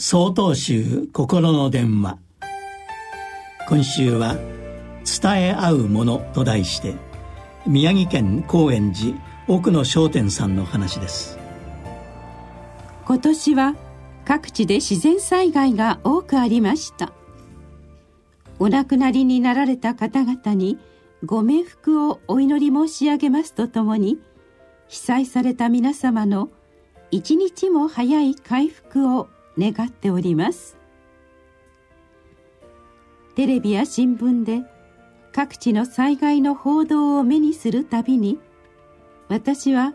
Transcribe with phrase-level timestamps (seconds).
[0.00, 2.18] 総統集心の電話。
[3.68, 4.36] 今週は
[5.02, 6.94] 「伝え合うもの」と題して
[7.66, 9.16] 宮城県高円寺
[9.48, 11.36] 奥野商店さんの話です。
[13.06, 13.74] 今年は
[14.24, 17.12] 各地で自然災害が多くありました。
[18.60, 20.78] お亡くなりになられた方々に
[21.24, 24.20] ご冥福をお祈り申し上げますとともに
[24.86, 26.50] 被災された皆様の
[27.10, 29.28] 一日も早い回復を
[29.58, 30.76] 願っております。
[33.34, 34.62] テレビや新聞で
[35.32, 38.38] 各地の災害の報道を目にするたびに
[39.28, 39.94] 私は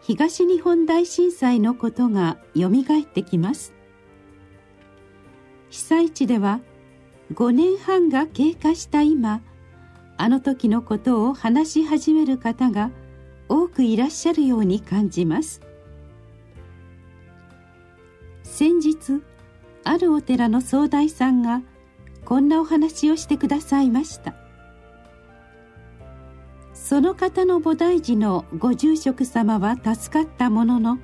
[0.00, 3.74] 東日本大震災のことがよみがえってきます。
[5.68, 6.60] 被災地では
[7.34, 9.42] 5年半が経過した今
[10.16, 12.90] あの時のことを話し始める方が
[13.48, 15.60] 多くいらっしゃるように感じます。
[18.60, 19.22] 先日
[19.84, 21.62] あるお寺の総大さんが
[22.26, 24.34] こんなお話をしてくださいました。
[26.74, 30.98] その方の菩提寺のご住職様は助かったものの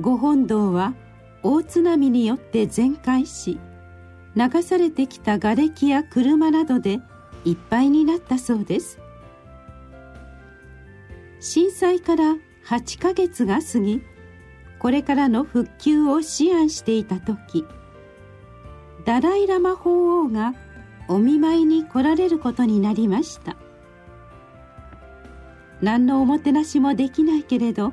[0.00, 0.94] ご本堂は
[1.42, 3.60] 大津波によって全壊し
[4.34, 7.00] 流されてきた瓦礫や車などで
[7.44, 8.98] いっぱいになったそうです。
[11.38, 14.00] 震災から8ヶ月が過ぎ
[14.82, 16.20] これからの復旧を思
[16.52, 17.64] 案していた時
[19.04, 20.54] ダライ・ラマ法王が
[21.06, 23.56] お見舞いに来られることになりました。
[25.80, 27.92] 何のおもてなしもできないけれど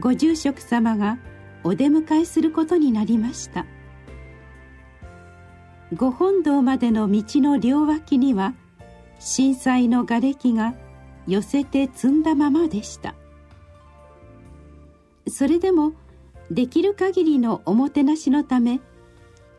[0.00, 1.18] ご住職様が
[1.62, 3.64] お出迎えすることになりました。
[5.94, 8.54] ご本堂までの道の両脇には
[9.20, 10.74] 震災の瓦礫が
[11.28, 13.14] 寄せて積んだままでした。
[15.28, 15.92] それでも
[16.50, 18.80] できる限りのおもてなしのため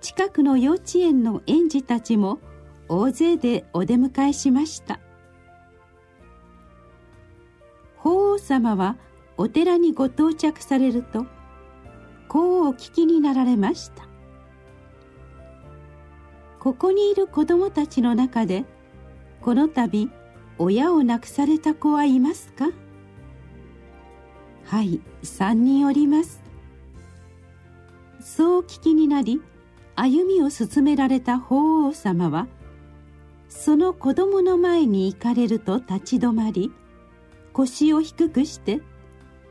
[0.01, 2.39] 近くの幼稚園の園児たちも
[2.89, 4.99] 大勢でお出迎えしました。
[7.97, 8.97] 法皇様は
[9.38, 11.25] お寺にご到着されると
[12.27, 14.07] こうお聞きになられました。
[16.59, 18.66] ここにいる子供たちの中で
[19.41, 20.09] この度
[20.57, 22.69] 親を亡くされた子はいますか？
[24.71, 26.41] はい3人おります。
[28.21, 29.41] そう聞きになり
[29.97, 32.47] 歩みを進められた法皇様は
[33.49, 36.71] その子供の前に行かれると立ち止まり
[37.51, 38.79] 腰を低くして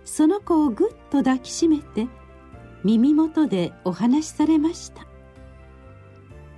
[0.06, 2.08] その子をぐっと抱きしめて
[2.82, 5.06] 耳元でお話しされました。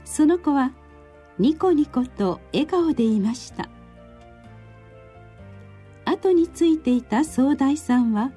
[0.04, 0.70] その子は
[1.36, 3.68] ニコニコと笑顔でいました。
[6.04, 8.30] 後についていた総大さんは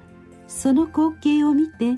[0.46, 1.96] その光景を見て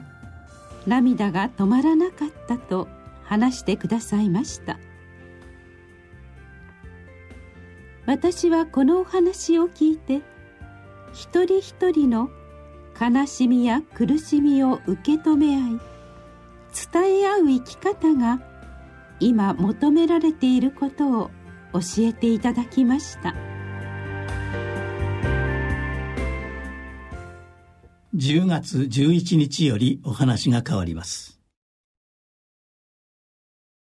[0.87, 2.89] 涙が止まらなかったと
[3.25, 4.79] 話してくださいました。
[8.07, 10.23] 私はこのお話を聞いて
[11.13, 12.31] 一人一人の
[12.99, 15.81] 悲しみや苦しみを受け止め合い
[16.91, 18.41] 伝え合う生き方が
[19.21, 21.31] 今求められていることを
[21.75, 23.35] 教えていただきました。
[28.15, 31.38] 10月11日よりお話が変わります。